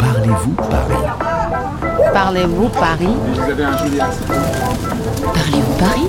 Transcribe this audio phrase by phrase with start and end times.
[0.00, 1.04] Parlez-vous Paris
[2.12, 4.24] Parlez-vous Paris Vous avez un joli accent.
[5.22, 6.08] Parlez-vous Paris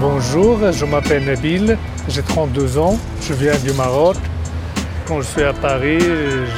[0.00, 1.78] Bonjour, je m'appelle Nabil,
[2.08, 4.16] j'ai 32 ans, je viens du Maroc.
[5.06, 6.00] Quand je suis à Paris,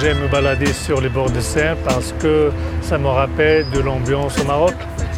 [0.00, 2.50] j'aime me balader sur les bords de Seine parce que
[2.82, 4.74] ça me rappelle de l'ambiance au Maroc.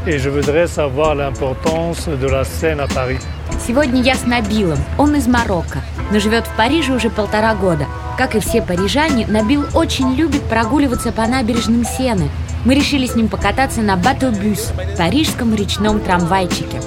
[0.07, 3.19] Et je voudrais savoir l'importance de la Seine à Paris.
[3.59, 4.79] Сегодня я с Набилом.
[4.99, 5.81] Он из Марокко,
[6.13, 7.87] но живет в Париже уже полтора года.
[8.22, 12.30] Как и все парижане, Набил очень любит прогуливаться по набережным Сены.
[12.66, 16.80] Мы решили с ним покататься на Батобюс, парижском речном трамвайчике.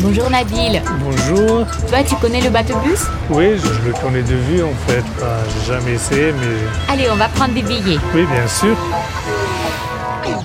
[0.00, 0.80] Bonjour Nabil.
[1.04, 1.66] Bonjour.
[1.90, 5.04] Toi, tu connais le bateau-bus Oui, je le connais de vue en fait.
[5.18, 6.56] Enfin, j'ai jamais essayé, mais
[6.90, 8.00] Allez, on va prendre des billets.
[8.14, 8.78] oui, bien sûr.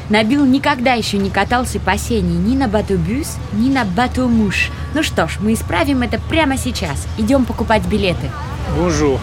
[0.09, 4.71] Набил никогда еще не катался по Сене ни на Батобюс, ни на Батомуш.
[4.93, 7.07] Ну что ж, мы исправим это прямо сейчас.
[7.17, 8.29] Идем покупать билеты.
[8.73, 9.19] Bonjour.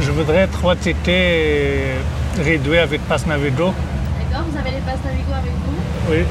[0.00, 1.96] Je voudrais trois tickets
[2.38, 3.72] réduits avec passe Navigo.
[4.20, 6.24] D'accord, vous avez les passes Navigo avec vous Oui,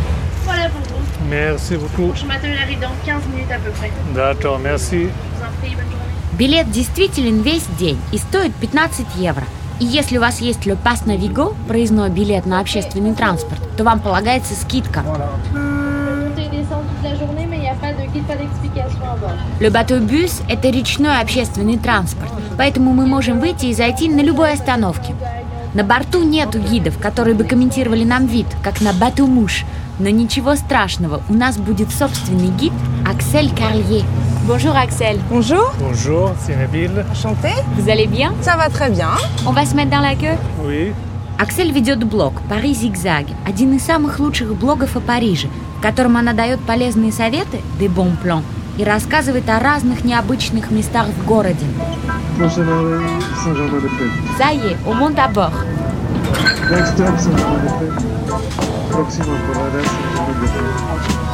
[0.45, 1.03] Voilà pour vous.
[1.29, 2.13] merci beaucoup.
[2.15, 3.91] Je m'attends arrive dans 15 minutes à peu près.
[4.15, 5.09] D'accord, merci.
[6.37, 9.43] Билет действителен весь день и стоит 15 евро.
[9.79, 13.99] И если у вас есть Le Pass Navigo, проездной билет на общественный транспорт, то вам
[13.99, 15.03] полагается скидка.
[15.53, 16.49] Monter
[19.59, 25.15] Le Bateau-бюс– это речной общественный транспорт, поэтому мы можем выйти и зайти на любой остановке.
[25.73, 29.63] На борту нету гидов, которые бы комментировали нам вид, как на Батумуш.
[29.99, 32.73] Но ничего страшного, у нас будет собственный гид
[33.05, 34.03] Аксель Карлье.
[34.47, 36.91] Bonjour Axel, Bonjour, Bonjour, c'est Nabil.
[37.11, 37.49] enchanté.
[37.75, 39.09] vous allez bien Ça va très bien.
[39.45, 40.93] On va se mettre dans la queue Oui,
[41.39, 46.33] Аксель ведет блог «Пари зигзаги», один из самых лучших блогов о Париже, в котором она
[46.33, 48.41] дает полезные советы «de bon plan»
[48.77, 51.65] и рассказывает о разных необычных местах в городе.
[58.89, 61.27] Proxima Parada, Saint-Germain-des-Prés.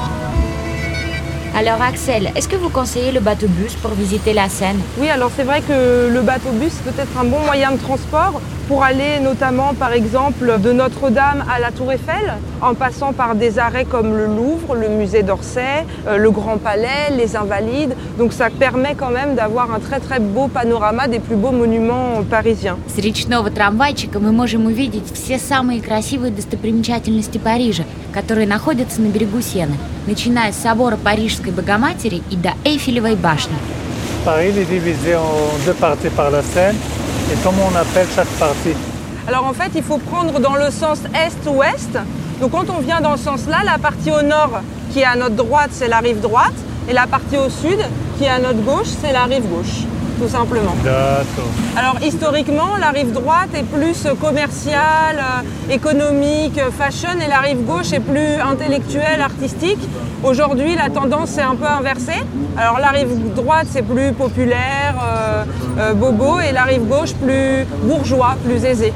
[1.56, 5.44] Alors Axel, est-ce que vous conseillez le bateau-bus pour visiter la Seine Oui, alors c'est
[5.44, 9.93] vrai que le bateau-bus peut être un bon moyen de transport pour aller notamment par
[9.93, 14.75] exemple de Notre-Dame à la Tour Eiffel, en passant par des arrêts comme le Louvre,
[14.75, 17.95] le musée d'Orsay, euh, le Grand Palais, les Invalides.
[18.19, 22.23] Donc ça permet quand même d'avoir un très très beau panorama des plus beaux monuments
[22.29, 22.77] parisiens.
[22.89, 29.41] С речного трамвайчика мы можем увидеть все самые красивые достопримечательности Парижа, которые находятся на берегу
[29.41, 29.77] Сены,
[30.07, 33.55] начиная с собора Парижской Богоматери и до Эйфелевой башни.
[34.25, 36.77] Paris est divisé en deux parties par la Seine.
[37.32, 38.76] Et comment on appelle chaque partie
[39.28, 41.98] Alors en fait, il faut prendre dans le sens est-ouest.
[42.42, 44.62] Donc quand on vient dans ce sens-là, la partie au nord
[44.92, 46.54] qui est à notre droite, c'est la rive droite.
[46.90, 47.80] Et la partie au sud
[48.18, 49.86] qui est à notre gauche, c'est la rive gauche,
[50.19, 50.75] tout simplement.
[50.83, 51.51] D'accord.
[51.77, 57.65] Alors historiquement, la rive droite est plus commerciale, euh, économique, euh, fashion, et la rive
[57.65, 59.79] gauche est plus intellectuelle, artistique.
[60.25, 62.21] Aujourd'hui, la tendance est un peu inversée.
[62.57, 65.45] Alors la rive droite, c'est plus populaire, euh,
[65.79, 68.93] euh, bobo, et la rive gauche, plus bourgeois, plus aisé.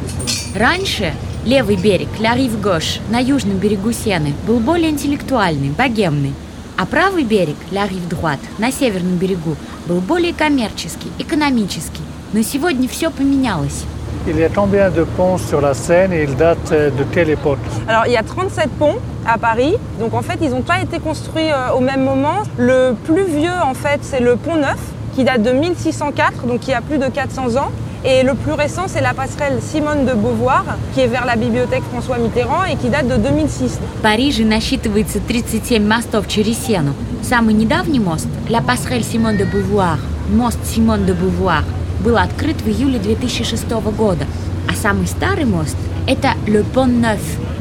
[0.59, 1.13] Раньше
[1.45, 6.35] левый берег, Ля Рив Гош, на южном берегу Сены, был более интеллектуальный, богемный.
[6.77, 12.03] А правый берег, Ля Рив Друат, на северном берегу, был более коммерческий, экономический.
[12.33, 13.85] Но сегодня все поменялось.
[14.27, 17.59] Il y a combien de ponts sur la Seine et ils datent de quelle époque
[17.89, 21.01] Alors il y a 37 ponts à Paris, donc en fait ils n'ont pas été
[21.01, 22.43] construits euh, au même moment.
[22.57, 24.79] Le plus vieux en fait c'est le pont neuf
[25.15, 27.71] qui date de 1604, donc il y a plus de 400 ans.
[28.10, 30.64] Et le plus récent c'est la passerelle Simone de Beauvoir
[30.94, 33.80] qui est vers la bibliothèque François Mitterrand et qui date de 2006.
[33.98, 36.94] В Париже насчитывается 37 мостов через Сену.
[37.22, 40.00] Самый недавний мост, Ля Пасрель Симон де Бувуар,
[40.34, 41.66] мост Симон де Бувуар,
[42.00, 44.24] был открыт в июле 2006 года.
[44.70, 45.76] А самый старый мост–
[46.08, 47.20] это Le Pont Neuf,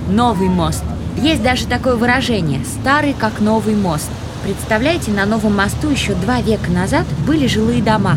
[0.09, 0.85] новый мост.
[1.17, 4.11] Есть даже такое выражение– старый как новый мост.
[4.45, 8.17] Представляете, на новом мосту еще два века назад были жилые дома.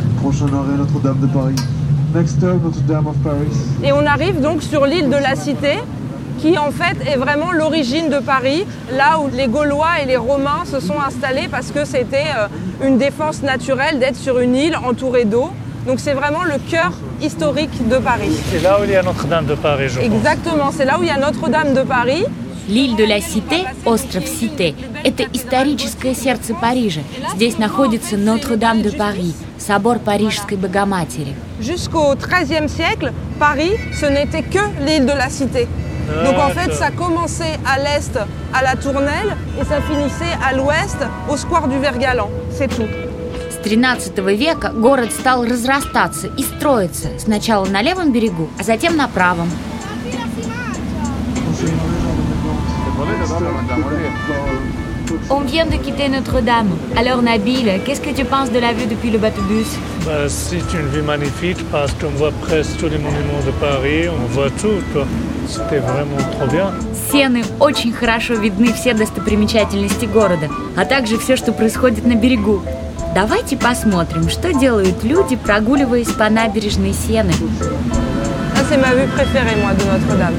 [3.83, 5.77] Et on arrive donc sur l'île de la Cité
[6.39, 8.65] qui en fait est vraiment l'origine de Paris,
[8.95, 12.97] là où les Gaulois et les Romains se sont installés parce que c'était euh, une
[12.97, 15.49] défense naturelle d'être sur une île entourée d'eau.
[15.85, 16.91] Donc c'est vraiment le cœur
[17.21, 18.37] historique de Paris.
[18.51, 19.99] C'est là où il y a Notre-Dame de Paris, je.
[19.99, 22.25] Exactement, c'est là où il y a Notre-Dame de Paris.
[22.69, 27.01] Лиль де ла Сите, остров Сите, это историческое сердце Парижа.
[27.33, 31.33] Здесь находится Нотр-Дам де Пари, собор Парижской Богоматери.
[31.59, 35.67] Jusqu'au XIIIe siècle, Paris, ce n'était que l'île de la Cité.
[36.25, 38.19] Donc en fait, ça commençait à l'est
[38.53, 42.29] à la Tournelle et ça finissait à l'ouest au square du Vergalan.
[42.51, 42.87] C'est tout.
[43.49, 48.95] С С 13 века город стал разрастаться и строиться сначала на левом берегу, а затем
[48.95, 49.49] на правом.
[55.31, 56.69] On vient de quitter Notre-Dame.
[56.95, 59.67] Alors Nabil, qu'est-ce que tu penses de la vue depuis le bateau-bus
[60.05, 64.25] Bah, c'est une vue magnifique parce qu'on voit presque tous les monuments de Paris, on
[64.33, 64.79] voit tout.
[64.93, 65.05] quoi.
[65.47, 66.71] C'était vraiment trop bien.
[67.11, 70.47] Сены очень хорошо видны все достопримечательности города,
[70.77, 72.61] а также все, что происходит на берегу.
[73.15, 77.33] Давайте посмотрим, что делают люди, прогуливаясь по набережной Сены.
[78.55, 80.35] Ça, c'est ma vue préférée, moi, de Notre-Dame.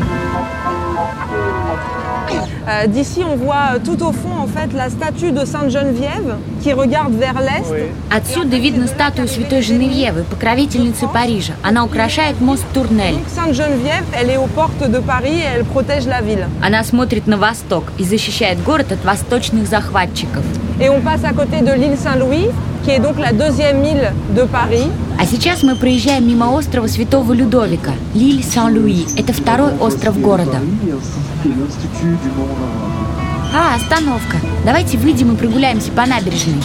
[2.69, 6.74] Euh, D'ici, on voit euh, tout au fond, en fait, la statue de Sainte-Geneviève qui
[6.74, 7.69] regarde vers l'est.
[7.72, 7.92] Oui.
[8.10, 11.54] Отсюда видно статую Святой Женевьевы, покровительницы Парижа.
[11.63, 13.16] Она украшает мост Турнель.
[13.16, 16.48] Donc, Sainte-Geneviève, elle est aux portes de Paris et elle protège la ville.
[16.62, 20.44] Она смотрит на восток и защищает город от восточных захватчиков.
[20.80, 22.48] Et on passe à côté de l'île Saint-Louis,
[22.83, 24.89] qui est donc la deuxième île de Paris.
[25.19, 29.06] А сейчас мы проезжаем мимо острова Святого Людовика, Лиль Сан-Луи.
[29.18, 30.60] Это второй остров города.
[31.44, 32.95] qui est l'Institut du monde arabe.
[33.54, 34.38] А, остановка.
[34.66, 36.62] Давайте выйдем и прогуляемся по набережной.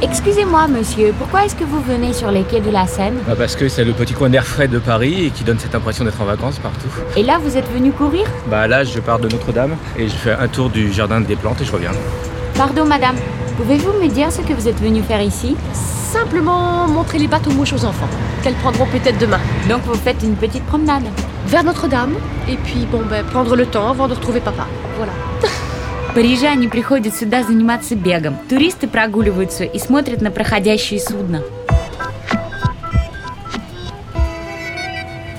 [0.00, 3.56] Excusez-moi, monsieur, pourquoi est-ce que vous venez sur les quais de la Seine Bah, Parce
[3.56, 6.20] que c'est le petit coin d'air frais de Paris et qui donne cette impression d'être
[6.20, 6.88] en vacances partout.
[7.16, 10.32] Et là, vous êtes venu courir Bah là, je pars de Notre-Dame et je fais
[10.32, 11.90] un tour du jardin des plantes et je reviens.
[12.54, 13.16] Pardon, madame.
[13.56, 17.72] Pouvez-vous me dire ce que vous êtes venu faire ici Simplement montrer les bateaux mouches
[17.72, 18.08] aux enfants,
[18.42, 19.40] qu'elles prendront peut-être demain.
[19.68, 21.04] Donc vous faites une petite promenade.
[21.46, 22.14] Vers Notre-Dame,
[22.48, 24.66] et puis bon ben prendre le temps avant de retrouver papa.
[24.96, 25.12] Voilà.
[26.14, 28.36] Парижане приходят сюда заниматься бегом.
[28.48, 31.42] Туристы прогуливаются и смотрят на проходящие судна.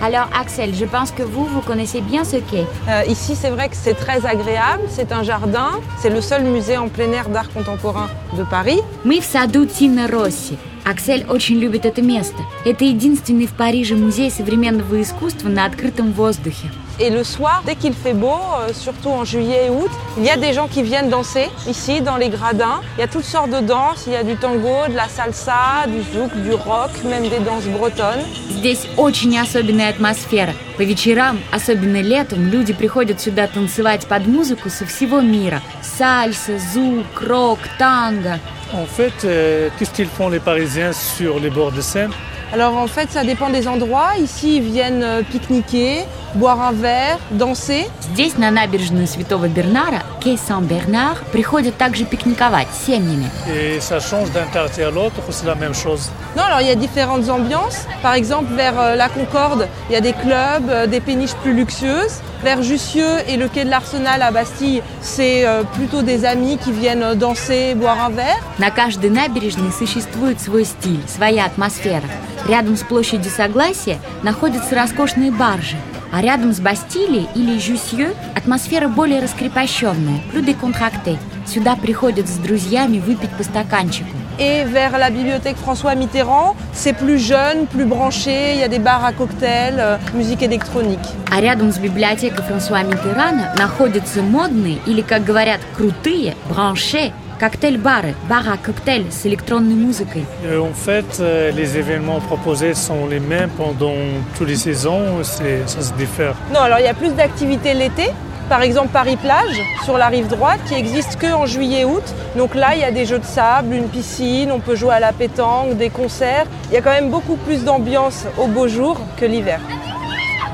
[0.04, 2.66] Alors Axel, je pense que vous, vous connaissez bien ce quai.
[2.88, 4.84] Euh, ici, c'est vrai que c'est très agréable.
[4.90, 5.72] C'est un jardin.
[6.01, 8.80] C'est le seul musée en plein air d'art contemporain de Paris.
[9.04, 10.57] Мы в саду Тина Росси.
[10.86, 12.38] Аксель очень любит это место.
[12.66, 16.72] Это единственный в Париже музей современного искусства на открытом воздухе.
[17.01, 20.30] Et le soir, dès qu'il fait beau, euh, surtout en juillet et août, il y
[20.30, 22.81] a des gens qui viennent danser ici dans les gradins.
[22.98, 24.04] Il y a toutes sortes de danses.
[24.06, 27.68] Il y a du tango, de la salsa, du zouk, du rock, même des danses
[27.68, 28.25] bretonnes.
[28.50, 30.54] Здесь очень особенная атмосфера.
[30.78, 35.62] По вечерам, особенно летом, люди приходят сюда танцевать под музыку со всего мира.
[35.81, 38.40] Сальса, зук, рок, танго.
[38.74, 42.12] En fait, euh, qu'est-ce qu'ils font les Parisiens sur les bords de Seine
[42.54, 44.18] Alors en fait, ça dépend des endroits.
[44.19, 46.00] Ici, ils viennent euh, pique-niquer,
[46.36, 47.88] boire un verre, danser.
[48.13, 53.30] Здесь, на набережную Святого Бернара, Кей Сан-Бернар, приходят также пикниковать с семьями.
[53.48, 56.68] Et ça change d'un quartier à l'autre ou c'est la même chose Non, alors il
[56.68, 57.86] y a différentes ambiances.
[58.01, 61.54] Par exemple, vers euh, la Concorde, il y a des clubs, euh, des péniches plus
[61.54, 62.22] luxueuses.
[62.44, 66.72] Vers Jussieu et le quai de l'Arsenal à Bastille, c'est euh, plutôt des amis qui
[66.72, 68.40] viennent euh, danser, boire un verre.
[68.60, 72.01] На каждой набережной существует свой стиль, своя атмосфера.
[72.49, 75.76] Рядом с площадью Согласия находятся роскошные баржи,
[76.12, 81.17] а рядом с Бастилией или Жюсье атмосфера более раскрепощенная, plus décontractée.
[81.46, 84.11] Сюда приходят с друзьями выпить по стаканчику.
[84.38, 88.55] Et vers la bibliothèque François Mitterrand, c'est plus jeune, plus branché.
[88.55, 91.06] Il y a des bars à cocktails, euh, musique électronique.
[91.31, 98.44] А рядом с библиотекой Франсуа Миттерана находятся модные, или, как говорят, крутые, бранше, коктейль-бары, бар
[98.54, 100.25] à коктейль с электронной музыкой.
[100.46, 103.96] Euh, En fait, euh, les événements proposés sont les mêmes pendant
[104.38, 106.36] toutes les saisons, c'est- ça se diffère.
[106.53, 108.10] Non, alors il y a plus d'activités l'été.
[108.50, 112.03] Par exemple, Paris-Plage, sur la rive droite, qui existe que en juillet-août.
[112.36, 115.00] Donc là, il y a des jeux de sable, une piscine, on peut jouer à
[115.00, 116.46] la pétanque, des concerts.
[116.70, 119.60] Il y a quand même beaucoup plus d'ambiance au beau jour que l'hiver.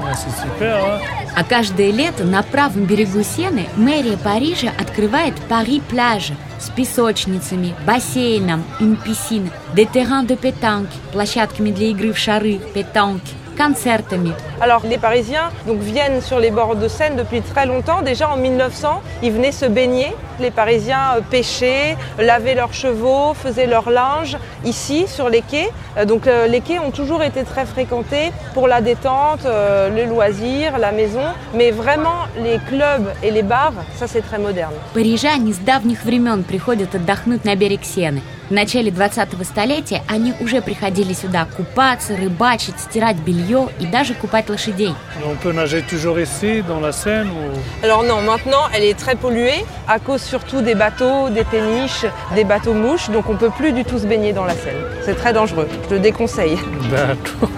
[0.04, 1.00] Ouais, c'est super, hein
[1.38, 9.51] А каждое лето на правом берегу Сены мэрия Парижа открывает Пари-пляжи с песочницами, бассейном, инписин,
[9.75, 14.34] де терран де петанк, площадками для игры в шары, петанки, концертами.
[14.62, 18.02] Alors les Parisiens donc, viennent sur les bords de Seine depuis très longtemps.
[18.02, 20.14] Déjà en 1900, ils venaient se baigner.
[20.40, 25.70] Les Parisiens euh, pêchaient, lavaient leurs chevaux, faisaient leur linge ici sur les quais.
[25.98, 30.06] Euh, Donc euh, les quais ont toujours été très fréquentés pour la détente, euh, le
[30.10, 31.26] loisir, la maison.
[31.54, 34.74] Mais vraiment les clubs et les bars, ça c'est très moderne.
[34.94, 38.22] Парижане с давних времен приходят отдохнуть на берег Сены.
[38.50, 44.50] В начале 20-го столетия они уже приходили сюда купаться, рыбачить, стирать белье и даже купать
[44.50, 44.94] лошадей.
[45.24, 47.84] On peut nager toujours ici, dans la Seine ou...
[47.84, 52.44] Alors non, maintenant elle est très polluée à cause surtout des bateaux, des péniches, des
[52.44, 53.10] bateaux mouches.
[53.10, 54.82] Donc on peut plus du tout se baigner dans la Seine.
[55.04, 55.68] C'est très dangereux.
[55.90, 56.58] Je le déconseille.
[56.92, 57.50] D'accord.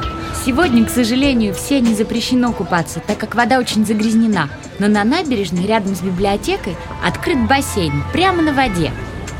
[0.46, 4.48] Сегодня, к сожалению, все не запрещено купаться, так как вода очень загрязнена.
[4.80, 8.94] Но на набережной, рядом с библиотекой, открыт бассейн, прямо на воде.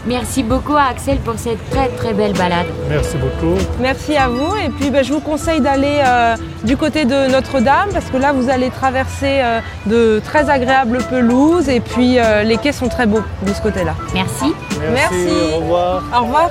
[0.06, 2.68] Merci beaucoup Axel pour cette très très belle balade.
[2.90, 3.58] Merci beaucoup.
[3.80, 4.56] Merci à vous.
[4.56, 8.32] Et puis ben, je vous conseille d'aller euh, du côté de Notre-Dame parce que là
[8.32, 13.06] vous allez traverser euh, de très agréables pelouses et puis euh, les quais sont très
[13.06, 13.96] beaux de ce côté-là.
[14.14, 14.54] Merci.
[14.94, 15.28] Merci.
[15.54, 16.04] Au revoir.
[16.16, 16.50] Au revoir.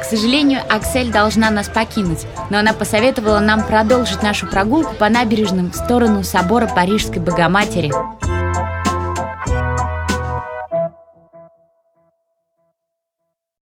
[0.00, 5.70] К сожалению, Аксель должна нас покинуть, но она посоветовала нам продолжить нашу прогулку по набережным
[5.70, 7.90] в сторону собора Парижской Богоматери.